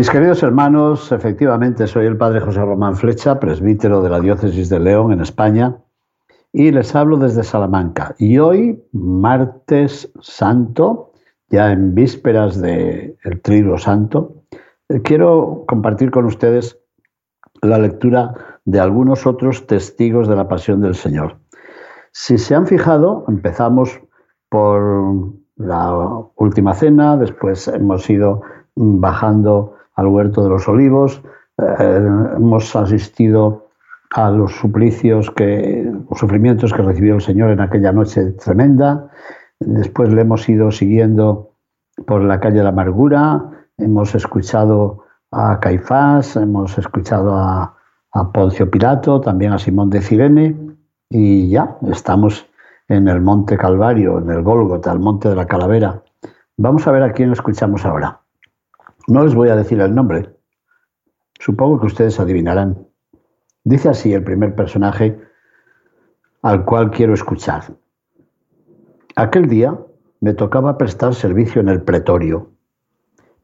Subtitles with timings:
[0.00, 4.80] Mis queridos hermanos, efectivamente soy el padre José Román Flecha, presbítero de la diócesis de
[4.80, 5.76] León en España,
[6.54, 8.14] y les hablo desde Salamanca.
[8.18, 11.12] Y hoy, martes santo,
[11.50, 14.36] ya en vísperas del el Trigo Santo,
[14.88, 16.78] eh, quiero compartir con ustedes
[17.60, 18.32] la lectura
[18.64, 21.36] de algunos otros testigos de la pasión del Señor.
[22.10, 24.00] Si se han fijado, empezamos
[24.48, 25.94] por la
[26.36, 28.40] última cena, después hemos ido
[28.74, 31.22] bajando al huerto de los olivos,
[31.58, 32.02] eh,
[32.36, 33.68] hemos asistido
[34.14, 39.10] a los suplicios que, los sufrimientos que recibió el Señor en aquella noche tremenda.
[39.60, 41.50] Después le hemos ido siguiendo
[42.06, 47.76] por la calle de la amargura, hemos escuchado a Caifás, hemos escuchado a,
[48.32, 50.56] Poncio Pilato, también a Simón de Cirene,
[51.10, 52.48] y ya estamos
[52.88, 56.02] en el Monte Calvario, en el Gólgota, el Monte de la Calavera.
[56.56, 58.19] Vamos a ver a quién escuchamos ahora.
[59.10, 60.36] No les voy a decir el nombre,
[61.40, 62.86] supongo que ustedes adivinarán.
[63.64, 65.18] Dice así el primer personaje
[66.42, 67.72] al cual quiero escuchar.
[69.16, 69.76] Aquel día
[70.20, 72.52] me tocaba prestar servicio en el pretorio.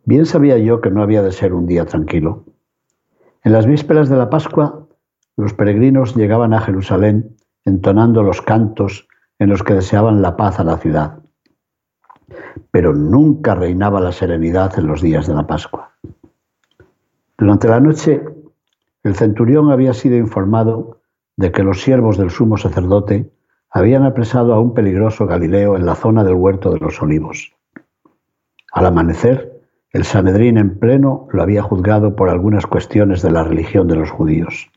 [0.04, 2.44] Bien sabía yo que no había de ser un día tranquilo.
[3.42, 4.86] En las vísperas de la Pascua,
[5.36, 9.08] los peregrinos llegaban a Jerusalén entonando los cantos
[9.40, 11.25] en los que deseaban la paz a la ciudad.
[12.70, 15.92] Pero nunca reinaba la serenidad en los días de la Pascua.
[17.38, 18.22] Durante la noche
[19.02, 21.00] el centurión había sido informado
[21.36, 23.30] de que los siervos del sumo sacerdote
[23.70, 27.54] habían apresado a un peligroso Galileo en la zona del huerto de los olivos.
[28.72, 29.60] Al amanecer,
[29.92, 34.10] el Sanedrín en pleno lo había juzgado por algunas cuestiones de la religión de los
[34.10, 34.70] judíos.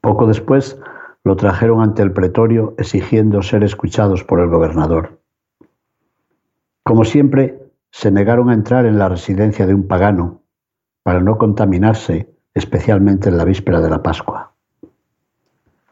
[0.00, 0.80] Poco después
[1.24, 5.20] lo trajeron ante el pretorio exigiendo ser escuchados por el gobernador.
[6.86, 7.58] Como siempre,
[7.90, 10.42] se negaron a entrar en la residencia de un pagano
[11.02, 14.52] para no contaminarse, especialmente en la víspera de la Pascua.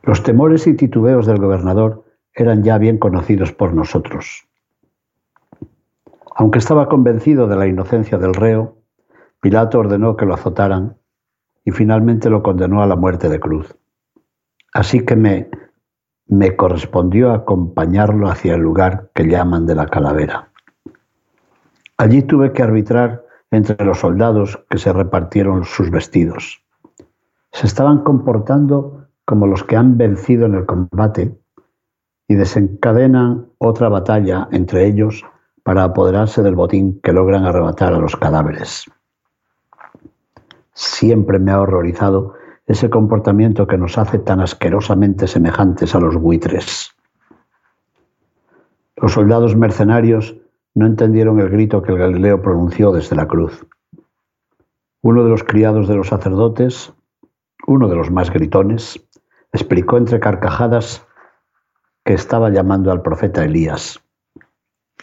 [0.05, 4.47] Los temores y titubeos del gobernador eran ya bien conocidos por nosotros.
[6.37, 8.77] Aunque estaba convencido de la inocencia del reo,
[9.41, 10.97] Pilato ordenó que lo azotaran
[11.65, 13.77] y finalmente lo condenó a la muerte de cruz.
[14.73, 15.49] Así que me,
[16.29, 20.53] me correspondió acompañarlo hacia el lugar que llaman de la calavera.
[21.97, 26.63] Allí tuve que arbitrar entre los soldados que se repartieron sus vestidos.
[27.53, 31.39] Se estaban comportando como los que han vencido en el combate
[32.27, 35.25] y desencadenan otra batalla entre ellos
[35.63, 38.85] para apoderarse del botín que logran arrebatar a los cadáveres.
[40.73, 42.35] Siempre me ha horrorizado
[42.67, 46.91] ese comportamiento que nos hace tan asquerosamente semejantes a los buitres.
[48.97, 50.37] Los soldados mercenarios
[50.75, 53.67] no entendieron el grito que el Galileo pronunció desde la cruz.
[55.03, 56.93] Uno de los criados de los sacerdotes,
[57.67, 59.01] uno de los más gritones,
[59.53, 61.07] explicó entre carcajadas
[62.05, 64.01] que estaba llamando al profeta Elías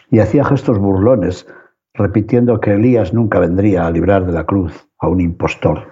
[0.10, 1.48] y hacía gestos burlones,
[1.94, 5.88] repitiendo que Elías nunca vendría a librar de la cruz a un impostor.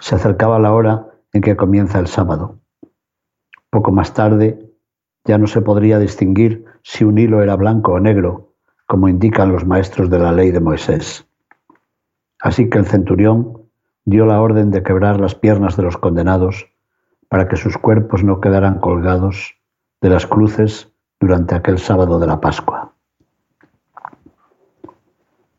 [0.00, 2.58] Se acercaba la hora en que comienza el sábado.
[3.70, 4.73] Poco más tarde
[5.24, 8.52] ya no se podría distinguir si un hilo era blanco o negro,
[8.86, 11.26] como indican los maestros de la ley de Moisés.
[12.40, 13.62] Así que el centurión
[14.04, 16.68] dio la orden de quebrar las piernas de los condenados
[17.28, 19.54] para que sus cuerpos no quedaran colgados
[20.02, 22.92] de las cruces durante aquel sábado de la Pascua.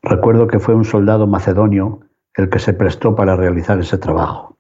[0.04, 2.02] Recuerdo que fue un soldado macedonio
[2.36, 4.58] el que se prestó para realizar ese trabajo.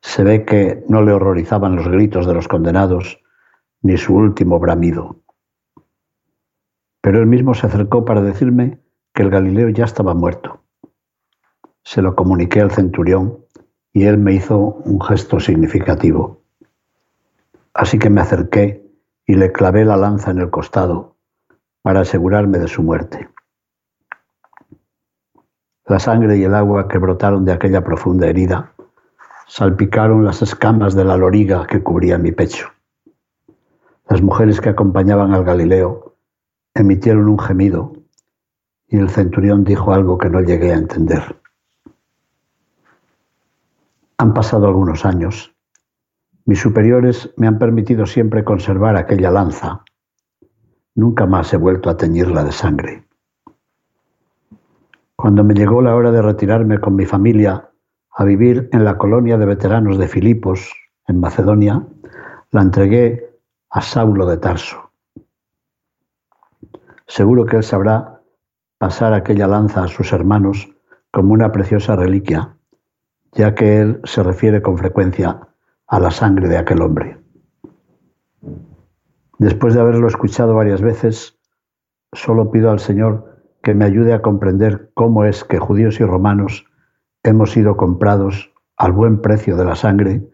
[0.00, 3.18] Se ve que no le horrorizaban los gritos de los condenados
[3.86, 5.16] ni su último bramido.
[7.00, 8.80] Pero él mismo se acercó para decirme
[9.14, 10.60] que el Galileo ya estaba muerto.
[11.84, 13.44] Se lo comuniqué al centurión
[13.92, 16.42] y él me hizo un gesto significativo.
[17.72, 18.84] Así que me acerqué
[19.24, 21.16] y le clavé la lanza en el costado
[21.82, 23.28] para asegurarme de su muerte.
[25.86, 28.72] La sangre y el agua que brotaron de aquella profunda herida
[29.46, 32.75] salpicaron las escamas de la loriga que cubría mi pecho.
[34.08, 36.16] Las mujeres que acompañaban al Galileo
[36.74, 37.92] emitieron un gemido
[38.88, 41.40] y el centurión dijo algo que no llegué a entender.
[44.18, 45.52] Han pasado algunos años.
[46.44, 49.82] Mis superiores me han permitido siempre conservar aquella lanza.
[50.94, 53.04] Nunca más he vuelto a teñirla de sangre.
[55.16, 57.70] Cuando me llegó la hora de retirarme con mi familia
[58.12, 60.72] a vivir en la colonia de veteranos de Filipos,
[61.08, 61.84] en Macedonia,
[62.52, 63.25] la entregué
[63.76, 64.90] a Saulo de Tarso.
[67.06, 68.22] Seguro que él sabrá
[68.78, 70.70] pasar aquella lanza a sus hermanos
[71.10, 72.56] como una preciosa reliquia
[73.32, 75.40] ya que él se refiere con frecuencia
[75.88, 77.18] a la sangre de aquel hombre.
[79.38, 81.38] Después de haberlo escuchado varias veces,
[82.14, 86.64] solo pido al Señor que me ayude a comprender cómo es que judíos y romanos
[87.22, 90.26] hemos sido comprados al buen precio de la sangre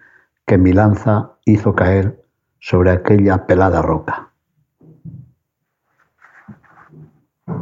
[0.47, 2.22] que mi lanza hizo caer
[2.63, 4.31] sobre aquella pelada roca.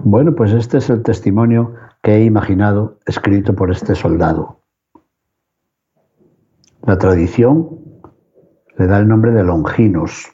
[0.05, 4.61] Bueno, pues este es el testimonio que he imaginado escrito por este soldado.
[6.83, 7.81] La tradición
[8.77, 10.31] le da el nombre de Longinos.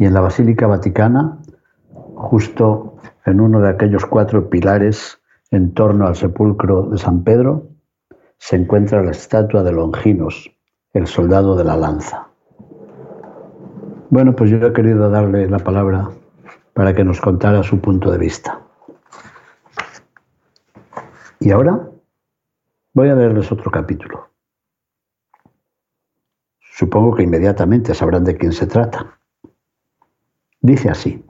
[0.00, 1.38] Y en la Basílica Vaticana,
[2.16, 2.96] justo
[3.26, 5.20] en uno de aquellos cuatro pilares
[5.52, 7.68] en torno al sepulcro de San Pedro,
[8.38, 10.50] se encuentra la estatua de Longinos,
[10.92, 12.33] el soldado de la lanza.
[14.14, 16.08] Bueno, pues yo he querido darle la palabra
[16.72, 18.60] para que nos contara su punto de vista.
[21.40, 21.90] Y ahora
[22.92, 24.28] voy a leerles otro capítulo.
[26.60, 29.18] Supongo que inmediatamente sabrán de quién se trata.
[30.60, 31.24] Dice así,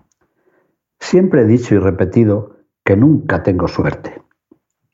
[1.01, 4.21] siempre he dicho y repetido que nunca tengo suerte.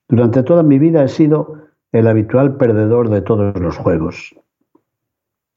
[0.08, 1.56] Durante toda mi vida he sido
[1.90, 4.39] el habitual perdedor de todos los juegos.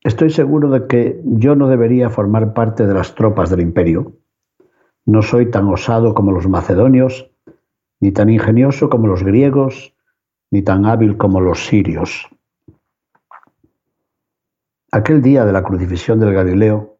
[0.03, 4.17] Estoy seguro de que yo no debería formar parte de las tropas del imperio.
[5.05, 7.31] No soy tan osado como los macedonios,
[8.01, 9.95] ni tan ingenioso como los griegos,
[10.51, 12.29] ni tan hábil como los sirios.
[14.91, 16.99] Aquel día de la crucifixión del Galileo,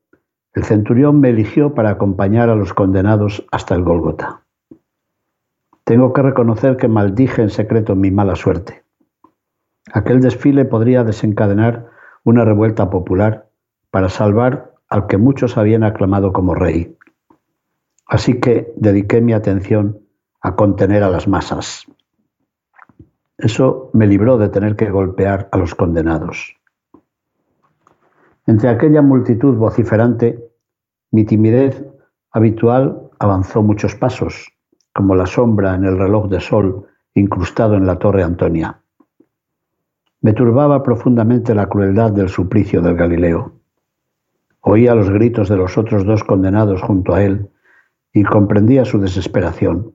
[0.53, 4.45] el centurión me eligió para acompañar a los condenados hasta el Gólgota.
[5.83, 8.83] Tengo que reconocer que maldije en secreto mi mala suerte.
[9.91, 11.92] Aquel desfile podría desencadenar
[12.23, 13.49] una revuelta popular
[13.91, 16.97] para salvar al que muchos habían aclamado como rey.
[18.05, 19.99] Así que dediqué mi atención
[20.41, 21.85] a contener a las masas.
[23.37, 26.55] Eso me libró de tener que golpear a los condenados.
[28.45, 30.51] Entre aquella multitud vociferante,
[31.11, 31.83] mi timidez
[32.31, 34.51] habitual avanzó muchos pasos,
[34.93, 38.82] como la sombra en el reloj de sol incrustado en la torre Antonia.
[40.23, 43.53] Me turbaba profundamente la crueldad del suplicio del Galileo.
[44.61, 47.51] Oía los gritos de los otros dos condenados junto a él
[48.11, 49.93] y comprendía su desesperación.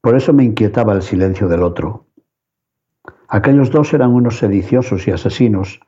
[0.00, 2.06] Por eso me inquietaba el silencio del otro.
[3.26, 5.80] Aquellos dos eran unos sediciosos y asesinos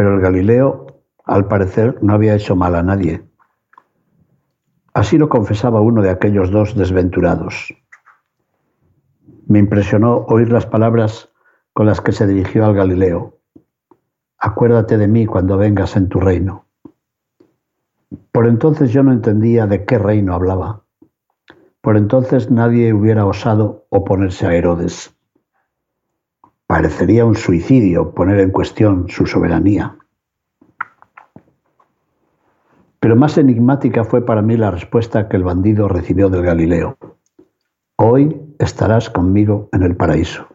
[0.00, 3.22] pero el Galileo, al parecer, no había hecho mal a nadie.
[4.94, 7.74] Así lo confesaba uno de aquellos dos desventurados.
[9.50, 11.28] Me impresionó oír las palabras
[11.72, 13.40] con las que se dirigió al Galileo.
[14.38, 16.66] Acuérdate de mí cuando vengas en tu reino.
[18.30, 20.84] Por entonces yo no entendía de qué reino hablaba.
[21.80, 25.16] Por entonces nadie hubiera osado oponerse a Herodes.
[26.68, 29.96] Parecería un suicidio poner en cuestión su soberanía.
[33.00, 36.96] Pero más enigmática fue para mí la respuesta que el bandido recibió del Galileo.
[37.96, 40.46] Hoy estarás conmigo en el paraíso.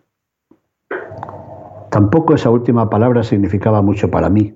[1.89, 4.55] Tampoco esa última palabra significaba mucho para mí.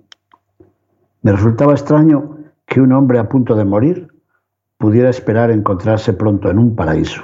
[1.23, 4.07] Me resultaba extraño que un hombre a punto de morir
[4.77, 7.23] pudiera esperar encontrarse pronto en un paraíso.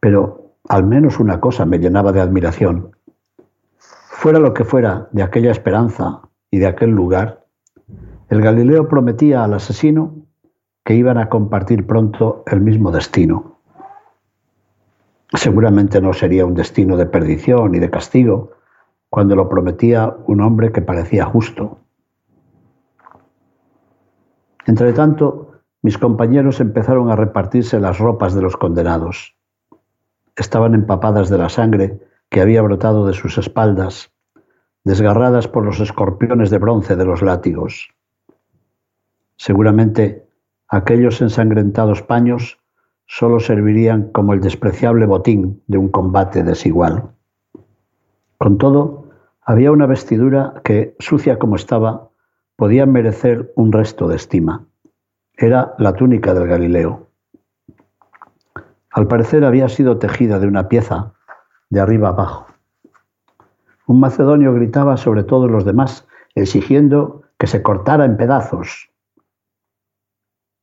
[0.00, 2.96] Pero al menos una cosa me llenaba de admiración.
[3.76, 7.44] Fuera lo que fuera de aquella esperanza y de aquel lugar,
[8.30, 10.14] el Galileo prometía al asesino
[10.84, 13.51] que iban a compartir pronto el mismo destino.
[15.34, 18.52] Seguramente no sería un destino de perdición y de castigo,
[19.08, 21.78] cuando lo prometía un hombre que parecía justo.
[24.66, 29.34] Entre tanto, mis compañeros empezaron a repartirse las ropas de los condenados
[30.36, 34.10] estaban empapadas de la sangre que había brotado de sus espaldas,
[34.84, 37.90] desgarradas por los escorpiones de bronce de los látigos.
[39.36, 40.26] Seguramente
[40.68, 42.58] aquellos ensangrentados paños
[43.14, 47.10] solo servirían como el despreciable botín de un combate desigual.
[48.38, 49.10] Con todo,
[49.42, 52.08] había una vestidura que, sucia como estaba,
[52.56, 54.64] podían merecer un resto de estima.
[55.36, 57.10] Era la túnica del Galileo.
[58.90, 61.12] Al parecer había sido tejida de una pieza
[61.68, 62.46] de arriba abajo.
[63.86, 68.90] Un macedonio gritaba sobre todos los demás, exigiendo que se cortara en pedazos.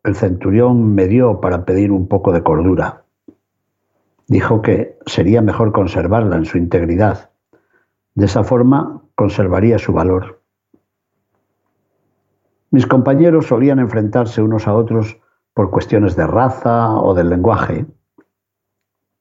[0.04, 3.04] El centurión me dio para pedir un poco de cordura.
[4.28, 7.32] Dijo que sería mejor conservarla en su integridad.
[8.16, 10.42] De esa forma conservaría su valor.
[12.72, 15.20] Mis compañeros solían enfrentarse unos a otros
[15.54, 17.86] por cuestiones de raza o del lenguaje.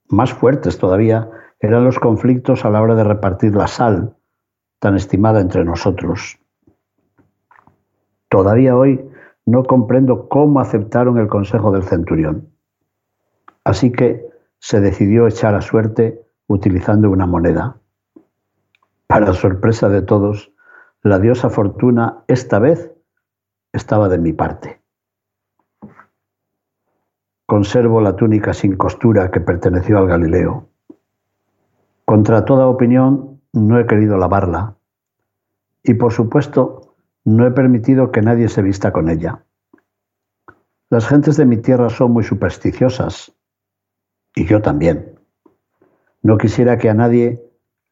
[0.08, 4.16] Más fuertes todavía eran los conflictos a la hora de repartir la sal,
[4.78, 6.38] tan estimada entre nosotros.
[8.28, 9.07] Todavía hoy
[9.48, 12.50] no comprendo cómo aceptaron el consejo del centurión.
[13.64, 14.26] Así que
[14.58, 17.78] se decidió echar a suerte utilizando una moneda.
[19.06, 20.52] Para sorpresa de todos,
[21.02, 22.92] la diosa Fortuna esta vez
[23.72, 24.82] estaba de mi parte.
[27.46, 30.68] Conservo la túnica sin costura que perteneció al Galileo.
[32.04, 34.76] Contra toda opinión, no he querido lavarla.
[35.82, 36.87] Y por supuesto,
[37.36, 39.44] no he permitido que nadie se vista con ella.
[40.90, 43.32] Las gentes de mi tierra son muy supersticiosas,
[44.34, 45.18] y yo también.
[46.22, 47.42] No quisiera que a nadie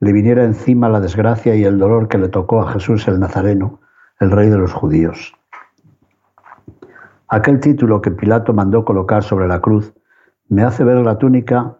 [0.00, 3.80] le viniera encima la desgracia y el dolor que le tocó a Jesús el Nazareno,
[4.20, 5.34] el rey de los judíos.
[7.28, 9.92] Aquel título que Pilato mandó colocar sobre la cruz
[10.48, 11.78] me hace ver la túnica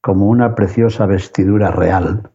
[0.00, 2.30] como una preciosa vestidura real.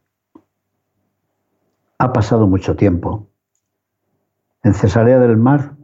[1.98, 3.31] Ha pasado mucho tiempo.
[4.64, 5.76] En Cesarea del Mar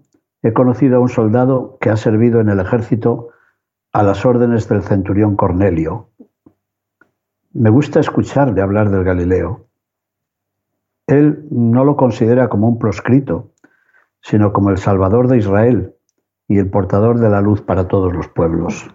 [0.43, 3.29] he conocido a un soldado que ha servido en el ejército
[3.91, 6.09] a las órdenes del centurión Cornelio.
[7.53, 9.67] Me gusta escucharle hablar del Galileo.
[11.07, 13.53] Él no lo considera como un proscrito,
[14.21, 15.95] sino como el Salvador de Israel
[16.47, 18.87] y el portador de la luz para todos los pueblos.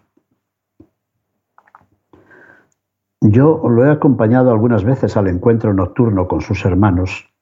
[3.21, 7.33] Yo lo he acompañado algunas veces al encuentro nocturno con sus hermanos.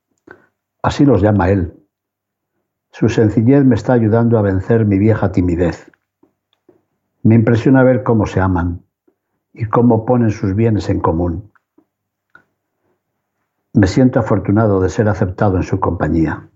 [0.82, 1.79] Así los llama él.
[2.92, 5.90] Su sencillez me está ayudando a vencer mi vieja timidez.
[7.22, 8.82] Me impresiona ver cómo se aman
[9.52, 11.52] y cómo ponen sus bienes en común.
[13.72, 16.48] Me siento afortunado de ser aceptado en su compañía.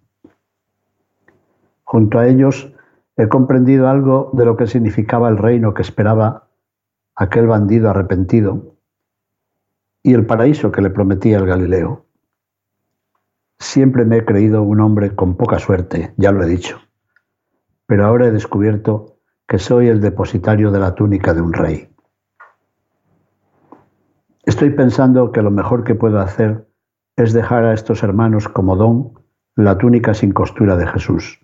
[1.85, 2.75] Junto a ellos
[3.17, 6.49] he comprendido algo de lo que significaba el reino que esperaba
[7.15, 8.75] aquel bandido arrepentido
[10.03, 12.04] y el paraíso que le prometía el Galileo.
[13.65, 16.79] Siempre me he creído un hombre con poca suerte, ya lo he dicho,
[17.87, 19.19] pero ahora he descubierto
[19.49, 21.89] que soy el depositario de la túnica de un rey.
[24.45, 26.69] Estoy pensando que lo mejor que puedo hacer
[27.17, 29.13] es dejar a estos hermanos como don
[29.57, 31.41] la túnica sin costura de Jesús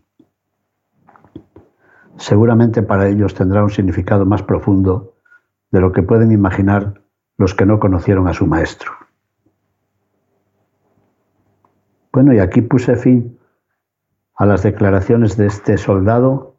[2.20, 5.14] seguramente para ellos tendrá un significado más profundo
[5.72, 7.02] de lo que pueden imaginar
[7.38, 8.92] los que no conocieron a su maestro.
[12.12, 13.38] Bueno, y aquí puse fin
[14.34, 16.56] a las declaraciones de este soldado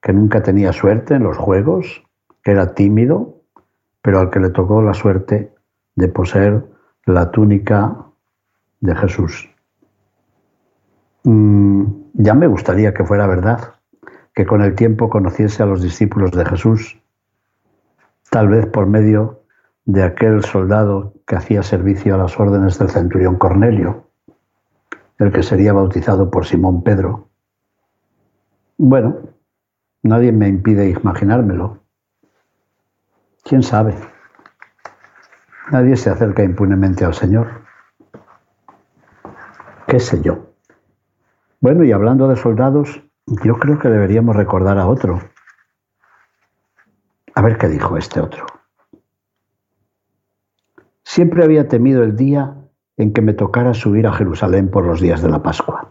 [0.00, 2.04] que nunca tenía suerte en los juegos,
[2.42, 3.42] que era tímido,
[4.00, 5.52] pero al que le tocó la suerte
[5.96, 6.64] de poseer
[7.04, 7.96] la túnica
[8.80, 9.50] de Jesús.
[11.24, 13.74] Mm, ya me gustaría que fuera verdad,
[14.34, 16.98] que con el tiempo conociese a los discípulos de Jesús,
[18.30, 19.42] tal vez por medio
[19.84, 24.07] de aquel soldado que hacía servicio a las órdenes del centurión Cornelio,
[25.18, 27.28] el que sería bautizado por Simón Pedro.
[28.76, 29.16] Bueno,
[30.02, 31.82] nadie me impide imaginármelo.
[33.42, 33.94] ¿Quién sabe?
[35.70, 37.62] Nadie se acerca impunemente al Señor.
[39.86, 40.54] ¿Qué sé yo?
[41.60, 45.20] Bueno, y hablando de soldados, yo creo que deberíamos recordar a otro.
[47.34, 48.46] A ver qué dijo este otro.
[51.02, 52.57] Siempre había temido el día
[52.98, 55.88] en que me tocara subir a Jerusalén por los días de la Pascua.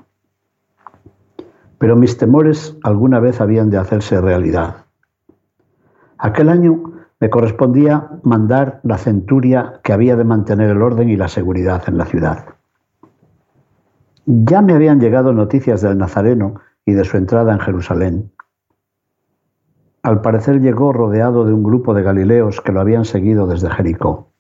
[1.80, 4.86] Pero mis temores alguna vez habían de hacerse realidad.
[6.18, 11.28] Aquel año me correspondía mandar la centuria que había de mantener el orden y la
[11.28, 12.46] seguridad en la ciudad.
[14.26, 18.32] Ya me habían llegado noticias del Nazareno y de su entrada en Jerusalén.
[20.04, 24.32] Al parecer llegó rodeado de un grupo de galileos que lo habían seguido desde Jericó.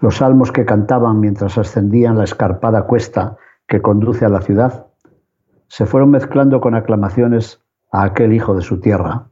[0.00, 3.36] Los salmos que cantaban mientras ascendían la escarpada cuesta
[3.66, 4.86] que conduce a la ciudad
[5.68, 7.62] se fueron mezclando con aclamaciones
[7.92, 9.28] a aquel hijo de su tierra.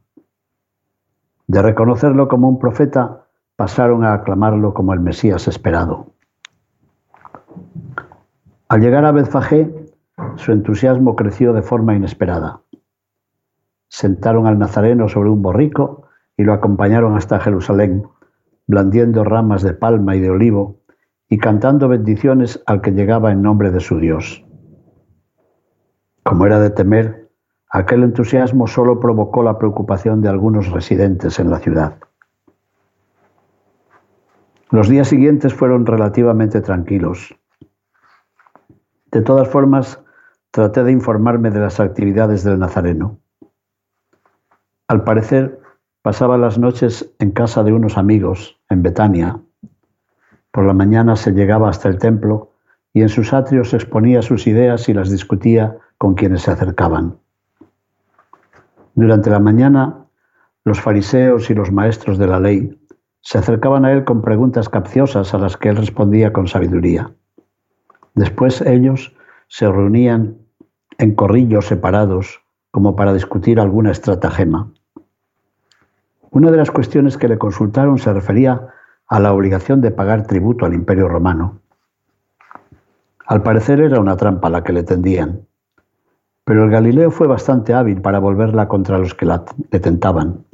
[1.47, 6.13] De reconocerlo como un profeta, pasaron a aclamarlo como el Mesías esperado.
[8.69, 9.73] Al llegar a Betfagé,
[10.35, 12.61] su entusiasmo creció de forma inesperada.
[13.87, 18.07] Sentaron al Nazareno sobre un borrico y lo acompañaron hasta Jerusalén,
[18.67, 20.81] blandiendo ramas de palma y de olivo
[21.29, 24.45] y cantando bendiciones al que llegaba en nombre de su Dios.
[26.23, 27.29] Como era de temer,
[27.69, 31.97] aquel entusiasmo solo provocó la preocupación de algunos residentes en la ciudad.
[34.69, 37.33] Los días siguientes fueron relativamente tranquilos.
[39.11, 40.03] De todas formas,
[40.51, 43.19] traté de informarme de las actividades del Nazareno.
[44.89, 45.61] Al parecer,
[46.01, 49.39] pasaba las noches en casa de unos amigos, en Betania.
[50.51, 52.53] Por la mañana se llegaba hasta el templo
[52.93, 57.17] y en sus atrios exponía sus ideas y las discutía con quienes se acercaban.
[58.95, 60.05] Durante la mañana,
[60.65, 62.81] los fariseos y los maestros de la ley
[63.21, 67.11] se acercaban a él con preguntas capciosas a las que él respondía con sabiduría.
[68.15, 69.15] Después ellos
[69.47, 70.37] se reunían
[70.97, 74.71] en corrillos separados como para discutir alguna estratagema.
[76.31, 78.67] Una de las cuestiones que le consultaron se refería
[79.07, 81.61] a la obligación de pagar tributo al imperio romano.
[83.25, 85.47] Al parecer era una trampa la que le tendían,
[86.43, 90.45] pero el Galileo fue bastante hábil para volverla contra los que le tentaban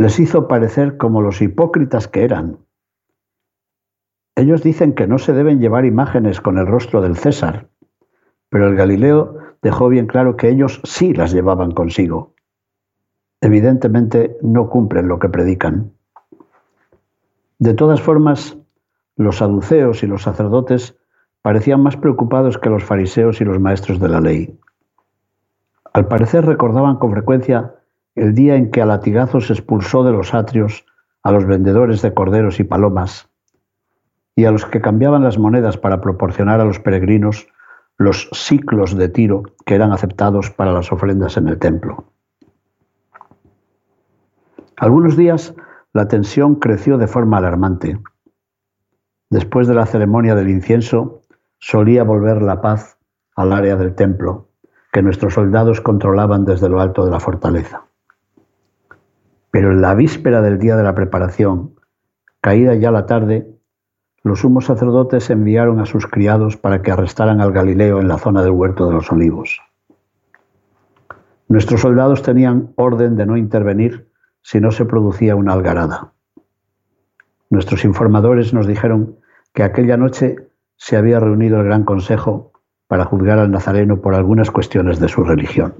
[0.00, 2.56] les hizo parecer como los hipócritas que eran.
[4.34, 7.68] Ellos dicen que no se deben llevar imágenes con el rostro del César,
[8.48, 12.32] pero el Galileo dejó bien claro que ellos sí las llevaban consigo.
[13.40, 15.92] Evidentemente no cumplen lo que predican.
[17.58, 18.56] De todas formas,
[19.16, 20.96] los saduceos y los sacerdotes
[21.42, 24.58] parecían más preocupados que los fariseos y los maestros de la ley.
[25.92, 27.74] Al parecer recordaban con frecuencia
[28.14, 30.84] el día en que a latigazos expulsó de los atrios
[31.22, 33.28] a los vendedores de corderos y palomas
[34.36, 37.48] y a los que cambiaban las monedas para proporcionar a los peregrinos
[37.98, 42.09] los ciclos de tiro que eran aceptados para las ofrendas en el templo.
[44.80, 45.54] Algunos días
[45.92, 48.00] la tensión creció de forma alarmante.
[49.28, 51.20] Después de la ceremonia del incienso,
[51.58, 52.96] solía volver la paz
[53.36, 54.48] al área del templo,
[54.90, 57.84] que nuestros soldados controlaban desde lo alto de la fortaleza.
[59.50, 61.74] Pero en la víspera del día de la preparación,
[62.40, 63.54] caída ya la tarde,
[64.22, 68.42] los sumos sacerdotes enviaron a sus criados para que arrestaran al Galileo en la zona
[68.42, 69.60] del huerto de los olivos.
[71.48, 74.09] Nuestros soldados tenían orden de no intervenir
[74.42, 76.12] si no se producía una algarada.
[77.50, 79.16] Nuestros informadores nos dijeron
[79.52, 80.36] que aquella noche
[80.76, 82.52] se había reunido el Gran Consejo
[82.86, 85.74] para juzgar al Nazareno por algunas cuestiones de su religión.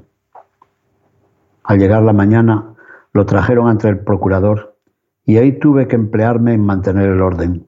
[1.64, 2.74] Al llegar la mañana,
[3.12, 4.76] lo trajeron ante el procurador
[5.24, 7.66] y ahí tuve que emplearme en mantener el orden.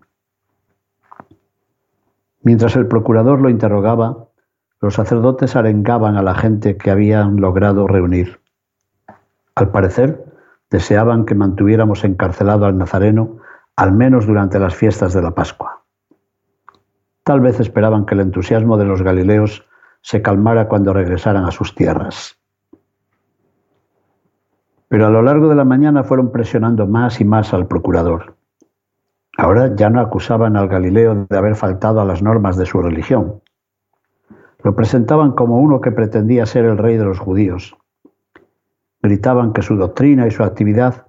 [2.43, 4.29] Mientras el procurador lo interrogaba,
[4.81, 8.41] los sacerdotes arengaban a la gente que habían logrado reunir.
[9.55, 10.25] Al parecer,
[10.73, 13.37] deseaban que mantuviéramos encarcelado al Nazareno
[13.77, 15.83] al menos durante las fiestas de la Pascua.
[17.23, 19.65] Tal vez esperaban que el entusiasmo de los galileos
[20.01, 22.37] se calmara cuando regresaran a sus tierras.
[24.89, 28.37] Pero a lo largo de la mañana fueron presionando más y más al procurador.
[29.39, 33.41] Ahora ya no acusaban al Galileo de haber faltado a las normas de su religión.
[34.63, 37.77] Lo presentaban como uno que pretendía ser el rey de los judíos.
[39.03, 41.07] Gritaban que su doctrina y su actividad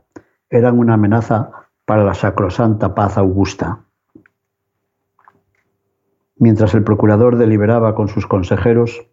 [0.50, 1.52] eran una amenaza
[1.86, 3.86] para la sacrosanta paz augusta.
[6.38, 9.08] Mientras el procurador deliberaba con sus consejeros,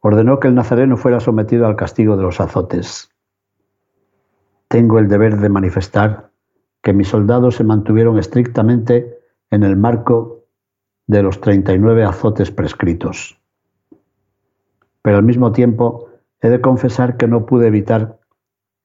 [0.00, 3.14] ordenó que el nazareno fuera sometido al castigo de los azotes
[4.74, 6.32] tengo el deber de manifestar
[6.82, 9.20] que mis soldados se mantuvieron estrictamente
[9.52, 10.46] en el marco
[11.06, 13.38] de los 39 azotes prescritos.
[15.00, 16.08] Pero al mismo tiempo
[16.44, 18.18] he de confesar que no pude evitar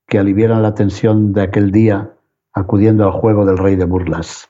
[0.07, 2.13] que aliviaran la tensión de aquel día
[2.53, 4.49] acudiendo al juego del rey de burlas.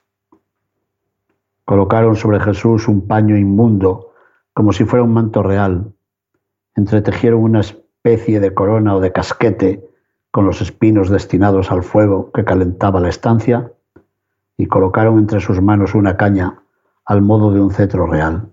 [1.65, 4.11] Colocaron sobre Jesús un paño inmundo
[4.53, 5.91] como si fuera un manto real.
[6.75, 9.89] Entretejieron una especie de corona o de casquete
[10.29, 13.71] con los espinos destinados al fuego que calentaba la estancia,
[14.55, 16.61] y colocaron entre sus manos una caña
[17.05, 18.51] al modo de un cetro real.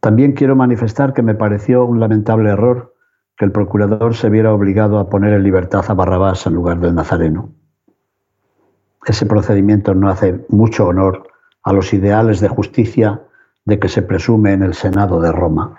[0.00, 2.94] También quiero manifestar que me pareció un lamentable error
[3.36, 6.94] que el procurador se viera obligado a poner en libertad a Barrabás en lugar del
[6.94, 7.52] Nazareno.
[9.06, 11.28] Ese procedimiento no hace mucho honor
[11.62, 13.22] a los ideales de justicia
[13.64, 15.78] de que se presume en el Senado de Roma.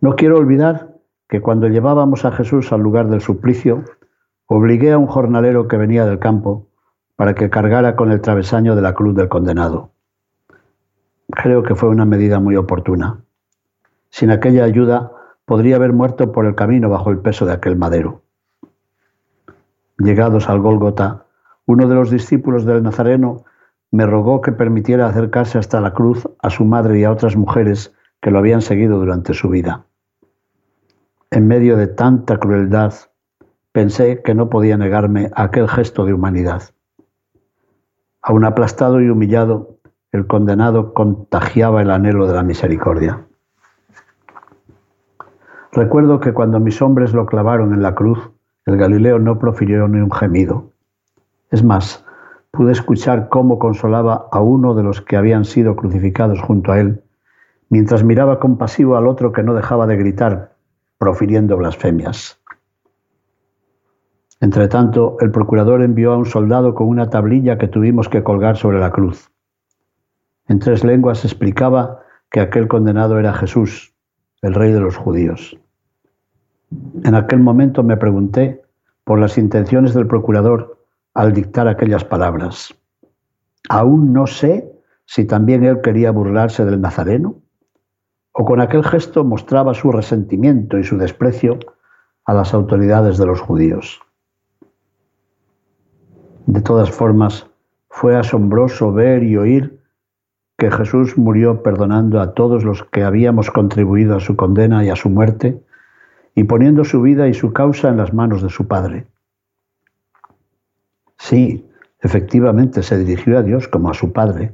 [0.00, 0.94] No quiero olvidar
[1.28, 3.84] que cuando llevábamos a Jesús al lugar del suplicio,
[4.46, 6.68] obligué a un jornalero que venía del campo
[7.16, 9.95] para que cargara con el travesaño de la cruz del condenado.
[11.28, 13.20] Creo que fue una medida muy oportuna.
[14.10, 15.12] Sin aquella ayuda,
[15.44, 18.22] podría haber muerto por el camino bajo el peso de aquel madero.
[19.98, 21.26] Llegados al Gólgota,
[21.66, 23.44] uno de los discípulos del Nazareno
[23.90, 27.94] me rogó que permitiera acercarse hasta la cruz a su madre y a otras mujeres
[28.20, 29.86] que lo habían seguido durante su vida.
[31.30, 32.94] En medio de tanta crueldad,
[33.72, 36.62] pensé que no podía negarme a aquel gesto de humanidad.
[38.22, 39.75] Aún aplastado y humillado,
[40.16, 43.26] el condenado contagiaba el anhelo de la misericordia.
[45.72, 48.30] Recuerdo que cuando mis hombres lo clavaron en la cruz,
[48.64, 50.72] el Galileo no profirió ni un gemido.
[51.50, 52.04] Es más,
[52.50, 57.02] pude escuchar cómo consolaba a uno de los que habían sido crucificados junto a él,
[57.68, 60.56] mientras miraba compasivo al otro que no dejaba de gritar,
[60.98, 62.40] profiriendo blasfemias.
[64.40, 68.80] Entretanto, el procurador envió a un soldado con una tablilla que tuvimos que colgar sobre
[68.80, 69.30] la cruz.
[70.48, 73.94] En tres lenguas explicaba que aquel condenado era Jesús,
[74.42, 75.58] el rey de los judíos.
[77.04, 78.62] En aquel momento me pregunté
[79.04, 80.78] por las intenciones del procurador
[81.14, 82.74] al dictar aquellas palabras.
[83.68, 84.72] Aún no sé
[85.06, 87.36] si también él quería burlarse del Nazareno
[88.32, 91.58] o con aquel gesto mostraba su resentimiento y su desprecio
[92.26, 94.00] a las autoridades de los judíos.
[96.46, 97.46] De todas formas,
[97.88, 99.75] fue asombroso ver y oír
[100.56, 104.96] que Jesús murió perdonando a todos los que habíamos contribuido a su condena y a
[104.96, 105.62] su muerte
[106.34, 109.06] y poniendo su vida y su causa en las manos de su Padre.
[111.18, 111.68] Sí,
[112.00, 114.52] efectivamente se dirigió a Dios como a su Padre.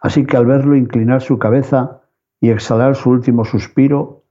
[0.00, 2.02] Así que al verlo inclinar su cabeza
[2.40, 4.22] y exhalar su último suspiro,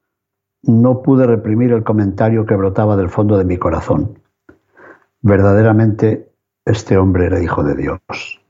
[0.61, 4.19] no pude reprimir el comentario que brotaba del fondo de mi corazón.
[5.21, 6.31] Verdaderamente,
[6.65, 8.44] este hombre era hijo de Dios.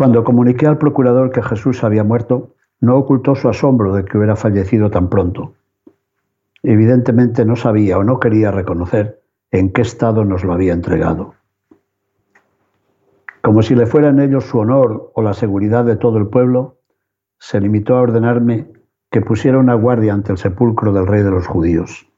[0.00, 4.34] Cuando comuniqué al procurador que Jesús había muerto, no ocultó su asombro de que hubiera
[4.34, 5.52] fallecido tan pronto.
[6.62, 11.34] Evidentemente no sabía o no quería reconocer en qué estado nos lo había entregado.
[13.42, 16.78] Como si le fuera en ellos su honor o la seguridad de todo el pueblo,
[17.38, 18.72] se limitó a ordenarme
[19.10, 22.08] que pusiera una guardia ante el sepulcro del rey de los judíos.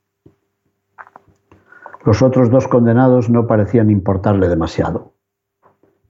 [2.05, 5.15] Los otros dos condenados no parecían importarle demasiado.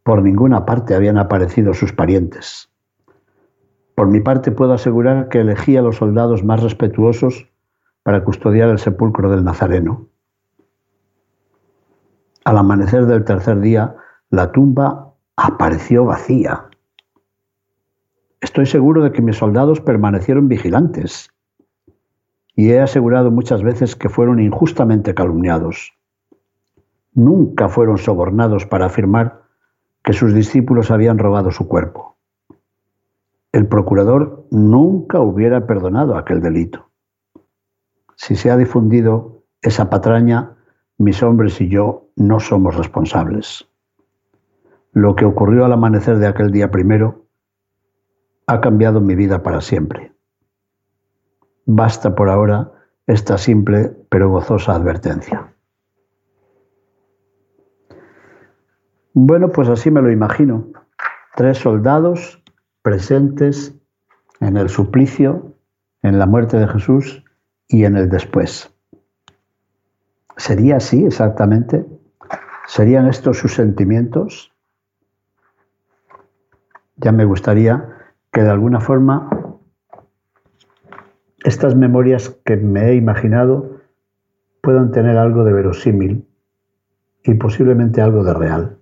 [0.03, 2.69] Por ninguna parte habían aparecido sus parientes.
[3.95, 7.49] Por mi parte puedo asegurar que elegí a los soldados más respetuosos
[8.03, 10.09] para custodiar el sepulcro del Nazareno.
[12.45, 13.95] Al amanecer del tercer día,
[14.31, 16.69] la tumba apareció vacía.
[18.41, 21.31] Estoy seguro de que mis soldados permanecieron vigilantes
[22.57, 25.93] y he asegurado muchas veces que fueron injustamente calumniados.
[27.15, 29.42] Nunca fueron sobornados para afirmar
[30.03, 32.13] que sus discípulos habían robado su cuerpo
[33.53, 36.89] el procurador nunca hubiera perdonado aquel delito.
[38.17, 40.57] Si se ha difundido esa patraña,
[40.97, 43.69] mis hombres y yo no somos responsables.
[44.93, 47.27] Lo que ocurrió al amanecer de aquel día primero
[48.47, 50.13] ha cambiado mi vida para siempre.
[51.67, 52.73] Basta por ahora
[53.07, 55.52] esta simple pero gozosa advertencia.
[59.15, 60.69] Bueno, pues así me lo imagino.
[61.37, 62.43] Tres soldados
[62.81, 63.75] presentes
[64.41, 65.55] en el suplicio,
[66.03, 67.23] en la muerte de Jesús
[67.69, 68.75] y en el después.
[70.39, 71.85] ¿Sería así exactamente?
[72.67, 74.53] ¿Serían estos sus sentimientos?
[76.97, 77.87] Ya me gustaría
[78.33, 79.29] que de alguna forma
[81.45, 83.83] estas memorias que me he imaginado
[84.63, 86.27] puedan tener algo de verosímil
[87.25, 88.82] y posiblemente algo de real.